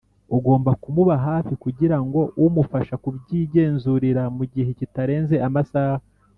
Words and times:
ugomba 0.37 0.71
kumuba 0.81 1.15
hafi 1.27 1.53
Kugirango 1.63 2.19
umufasha 2.45 2.93
kubyigenzurira 3.03 4.23
mugihe 4.37 4.69
kitarenze 4.79 5.35
amasaha 5.49 6.03